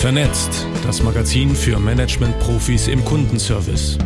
[0.00, 3.98] Vernetzt, das Magazin für Management-Profis im Kundenservice.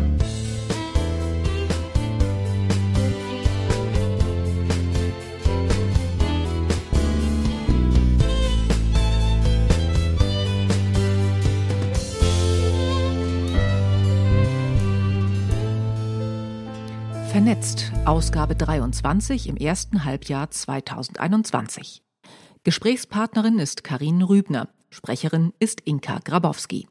[17.31, 22.03] Vernetzt, Ausgabe 23 im ersten Halbjahr 2021.
[22.65, 26.87] Gesprächspartnerin ist Karin Rübner, Sprecherin ist Inka Grabowski.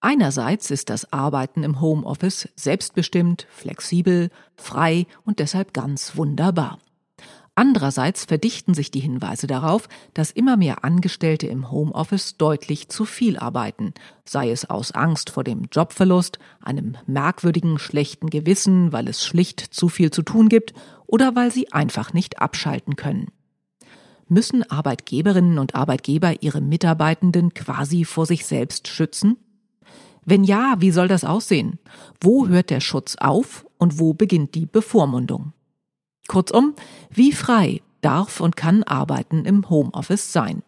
[0.00, 6.78] Einerseits ist das Arbeiten im Homeoffice selbstbestimmt, flexibel, frei und deshalb ganz wunderbar.
[7.56, 13.36] Andererseits verdichten sich die Hinweise darauf, dass immer mehr Angestellte im Homeoffice deutlich zu viel
[13.36, 19.58] arbeiten, sei es aus Angst vor dem Jobverlust, einem merkwürdigen schlechten Gewissen, weil es schlicht
[19.58, 20.72] zu viel zu tun gibt
[21.08, 23.32] oder weil sie einfach nicht abschalten können.
[24.28, 29.36] Müssen Arbeitgeberinnen und Arbeitgeber ihre Mitarbeitenden quasi vor sich selbst schützen?
[30.24, 31.78] Wenn ja, wie soll das aussehen?
[32.20, 35.54] Wo hört der Schutz auf und wo beginnt die Bevormundung?
[36.28, 36.74] Kurzum,
[37.10, 40.62] wie frei darf und kann Arbeiten im Homeoffice sein?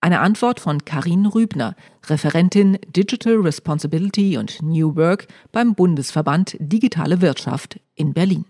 [0.00, 1.76] Eine Antwort von Karin Rübner,
[2.06, 8.46] Referentin Digital Responsibility und New Work beim Bundesverband Digitale Wirtschaft in Berlin.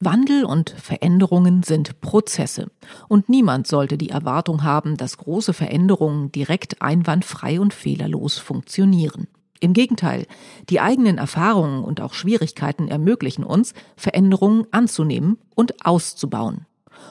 [0.00, 2.70] Wandel und Veränderungen sind Prozesse,
[3.08, 9.26] und niemand sollte die Erwartung haben, dass große Veränderungen direkt einwandfrei und fehlerlos funktionieren.
[9.58, 10.26] Im Gegenteil,
[10.70, 16.66] die eigenen Erfahrungen und auch Schwierigkeiten ermöglichen uns, Veränderungen anzunehmen und auszubauen.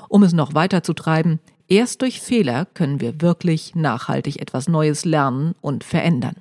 [0.07, 5.03] Um es noch weiter zu treiben, erst durch Fehler können wir wirklich nachhaltig etwas Neues
[5.03, 6.37] lernen und verändern.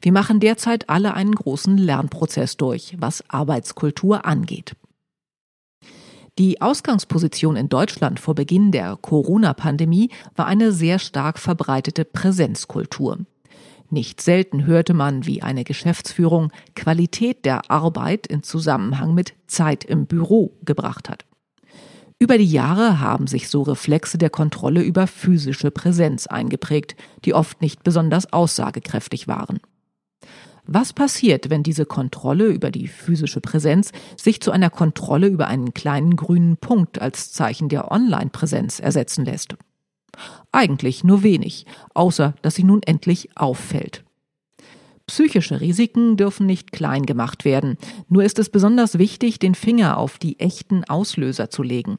[0.00, 4.74] Wir machen derzeit alle einen großen Lernprozess durch, was Arbeitskultur angeht.
[6.38, 13.20] Die Ausgangsposition in Deutschland vor Beginn der Corona-Pandemie war eine sehr stark verbreitete Präsenzkultur.
[13.88, 20.04] Nicht selten hörte man, wie eine Geschäftsführung Qualität der Arbeit in Zusammenhang mit Zeit im
[20.04, 21.24] Büro gebracht hat.
[22.18, 27.62] Über die Jahre haben sich so Reflexe der Kontrolle über physische Präsenz eingeprägt, die oft
[27.62, 29.60] nicht besonders aussagekräftig waren.
[30.66, 35.74] Was passiert, wenn diese Kontrolle über die physische Präsenz sich zu einer Kontrolle über einen
[35.74, 39.54] kleinen grünen Punkt als Zeichen der Online-Präsenz ersetzen lässt?
[40.50, 44.02] Eigentlich nur wenig, außer dass sie nun endlich auffällt.
[45.06, 47.76] Psychische Risiken dürfen nicht klein gemacht werden,
[48.08, 51.98] nur ist es besonders wichtig, den Finger auf die echten Auslöser zu legen.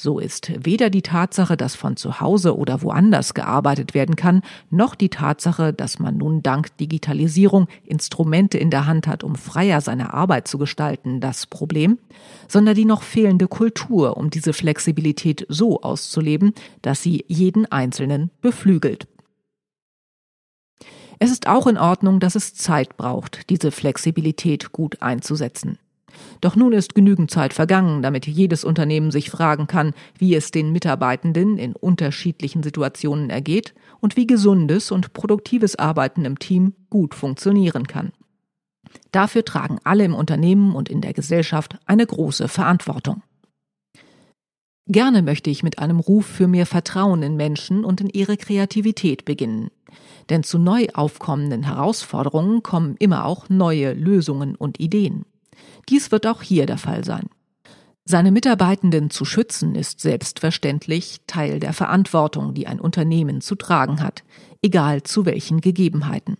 [0.00, 4.94] So ist weder die Tatsache, dass von zu Hause oder woanders gearbeitet werden kann, noch
[4.94, 10.14] die Tatsache, dass man nun dank Digitalisierung Instrumente in der Hand hat, um freier seine
[10.14, 11.98] Arbeit zu gestalten, das Problem,
[12.46, 19.08] sondern die noch fehlende Kultur, um diese Flexibilität so auszuleben, dass sie jeden Einzelnen beflügelt.
[21.18, 25.80] Es ist auch in Ordnung, dass es Zeit braucht, diese Flexibilität gut einzusetzen.
[26.40, 30.72] Doch nun ist genügend Zeit vergangen, damit jedes Unternehmen sich fragen kann, wie es den
[30.72, 37.86] Mitarbeitenden in unterschiedlichen Situationen ergeht und wie gesundes und produktives Arbeiten im Team gut funktionieren
[37.86, 38.12] kann.
[39.10, 43.22] Dafür tragen alle im Unternehmen und in der Gesellschaft eine große Verantwortung.
[44.86, 49.26] Gerne möchte ich mit einem Ruf für mehr Vertrauen in Menschen und in ihre Kreativität
[49.26, 49.70] beginnen.
[50.30, 55.26] Denn zu neu aufkommenden Herausforderungen kommen immer auch neue Lösungen und Ideen.
[55.88, 57.28] Dies wird auch hier der Fall sein.
[58.04, 64.24] Seine Mitarbeitenden zu schützen ist selbstverständlich Teil der Verantwortung, die ein Unternehmen zu tragen hat,
[64.62, 66.38] egal zu welchen Gegebenheiten.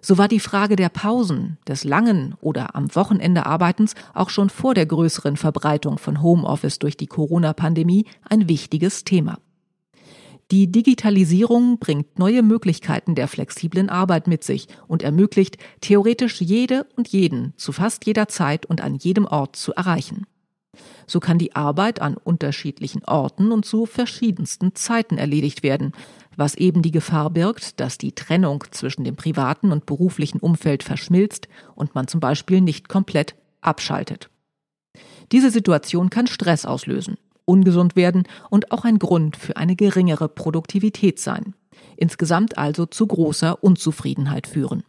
[0.00, 4.74] So war die Frage der Pausen, des langen oder am Wochenende Arbeitens auch schon vor
[4.74, 9.38] der größeren Verbreitung von Homeoffice durch die Corona-Pandemie ein wichtiges Thema.
[10.52, 17.08] Die Digitalisierung bringt neue Möglichkeiten der flexiblen Arbeit mit sich und ermöglicht theoretisch jede und
[17.08, 20.26] jeden zu fast jeder Zeit und an jedem Ort zu erreichen.
[21.06, 25.92] So kann die Arbeit an unterschiedlichen Orten und zu verschiedensten Zeiten erledigt werden,
[26.36, 31.48] was eben die Gefahr birgt, dass die Trennung zwischen dem privaten und beruflichen Umfeld verschmilzt
[31.74, 34.28] und man zum Beispiel nicht komplett abschaltet.
[35.32, 41.18] Diese Situation kann Stress auslösen ungesund werden und auch ein Grund für eine geringere Produktivität
[41.18, 41.54] sein.
[41.96, 44.84] Insgesamt also zu großer Unzufriedenheit führen.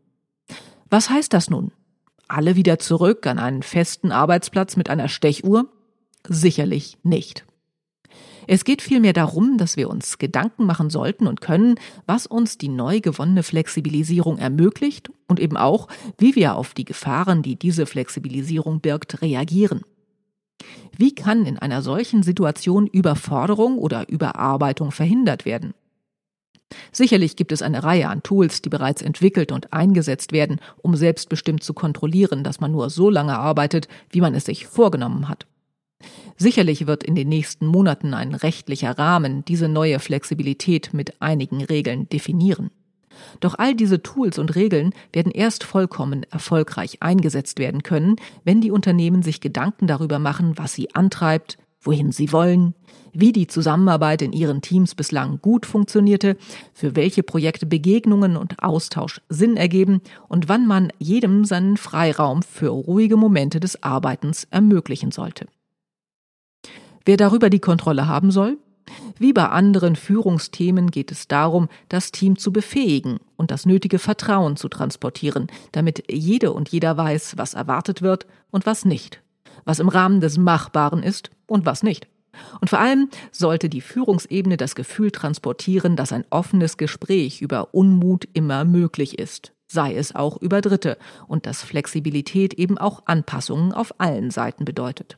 [0.90, 1.72] Was heißt das nun?
[2.28, 5.68] Alle wieder zurück an einen festen Arbeitsplatz mit einer Stechuhr?
[6.28, 7.46] Sicherlich nicht.
[8.48, 11.76] Es geht vielmehr darum, dass wir uns Gedanken machen sollten und können,
[12.06, 17.42] was uns die neu gewonnene Flexibilisierung ermöglicht und eben auch, wie wir auf die Gefahren,
[17.42, 19.82] die diese Flexibilisierung birgt, reagieren.
[20.98, 25.74] Wie kann in einer solchen Situation Überforderung oder Überarbeitung verhindert werden?
[26.92, 31.63] Sicherlich gibt es eine Reihe an Tools, die bereits entwickelt und eingesetzt werden, um selbstbestimmt
[31.63, 35.45] zu kontrollieren, dass man nur so lange arbeitet, wie man es sich vorgenommen hat.
[36.36, 42.10] Sicherlich wird in den nächsten Monaten ein rechtlicher Rahmen diese neue Flexibilität mit einigen Regeln
[42.10, 42.72] definieren.
[43.39, 48.71] Doch all diese Tools und Regeln werden erst vollkommen erfolgreich eingesetzt werden können, wenn die
[48.71, 52.74] Unternehmen sich Gedanken darüber machen, was sie antreibt, wohin sie wollen,
[53.13, 56.38] wie die Zusammenarbeit in ihren Teams bislang gut funktionierte,
[56.74, 62.69] für welche Projekte Begegnungen und Austausch Sinn ergeben und wann man jedem seinen Freiraum für
[62.69, 65.48] ruhige Momente des Arbeitens ermöglichen sollte.
[67.06, 68.57] Wer darüber die Kontrolle haben soll?
[69.18, 74.56] Wie bei anderen Führungsthemen geht es darum, das Team zu befähigen und das nötige Vertrauen
[74.56, 79.22] zu transportieren, damit jede und jeder weiß, was erwartet wird und was nicht,
[79.66, 82.08] was im Rahmen des Machbaren ist und was nicht.
[82.62, 88.28] Und vor allem sollte die Führungsebene das Gefühl transportieren, dass ein offenes Gespräch über Unmut
[88.34, 90.98] immer möglich ist, sei es auch über Dritte,
[91.28, 95.18] und dass Flexibilität eben auch Anpassungen auf allen Seiten bedeutet.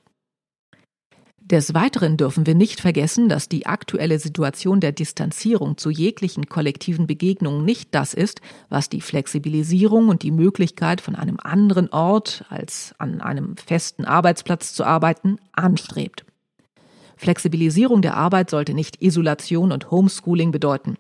[1.48, 7.06] Des Weiteren dürfen wir nicht vergessen, dass die aktuelle Situation der Distanzierung zu jeglichen kollektiven
[7.06, 12.96] Begegnungen nicht das ist, was die Flexibilisierung und die Möglichkeit, von einem anderen Ort als
[12.98, 16.26] an einem festen Arbeitsplatz zu arbeiten, anstrebt.
[17.16, 20.96] Flexibilisierung der Arbeit sollte nicht Isolation und Homeschooling bedeuten.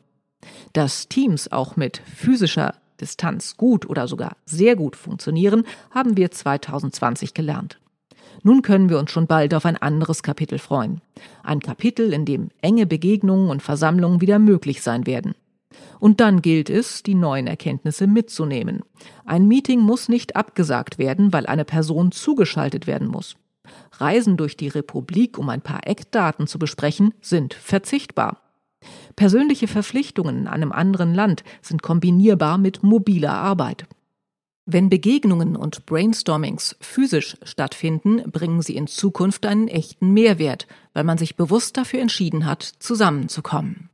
[0.73, 7.33] Dass Teams auch mit physischer Distanz gut oder sogar sehr gut funktionieren, haben wir 2020
[7.33, 7.79] gelernt.
[8.45, 11.01] Nun können wir uns schon bald auf ein anderes Kapitel freuen.
[11.41, 15.33] Ein Kapitel, in dem enge Begegnungen und Versammlungen wieder möglich sein werden.
[15.99, 18.83] Und dann gilt es, die neuen Erkenntnisse mitzunehmen.
[19.25, 23.35] Ein Meeting muss nicht abgesagt werden, weil eine Person zugeschaltet werden muss.
[23.93, 28.41] Reisen durch die Republik, um ein paar Eckdaten zu besprechen, sind verzichtbar.
[29.15, 33.87] Persönliche Verpflichtungen in einem anderen Land sind kombinierbar mit mobiler Arbeit.
[34.67, 41.19] Wenn Begegnungen und Brainstormings physisch stattfinden, bringen sie in Zukunft einen echten Mehrwert, weil man
[41.19, 43.89] sich bewusst dafür entschieden hat, zusammenzukommen.